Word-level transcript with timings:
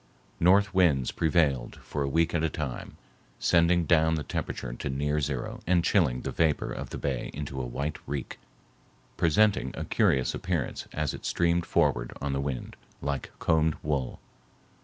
North 0.39 0.73
winds 0.73 1.11
prevailed 1.11 1.75
for 1.83 2.01
a 2.01 2.09
week 2.09 2.33
at 2.33 2.43
a 2.43 2.49
time, 2.49 2.97
sending 3.37 3.85
down 3.85 4.15
the 4.15 4.23
temperature 4.23 4.73
to 4.73 4.89
near 4.89 5.21
zero 5.21 5.59
and 5.67 5.83
chilling 5.83 6.21
the 6.21 6.31
vapor 6.31 6.71
of 6.71 6.89
the 6.89 6.97
bay 6.97 7.29
into 7.35 7.57
white 7.57 7.99
reek, 8.07 8.39
presenting 9.15 9.69
a 9.77 9.85
curious 9.85 10.33
appearance 10.33 10.87
as 10.91 11.13
it 11.13 11.23
streamed 11.23 11.67
forward 11.67 12.13
on 12.19 12.33
the 12.33 12.41
wind, 12.41 12.75
like 12.99 13.29
combed 13.37 13.75
wool. 13.83 14.19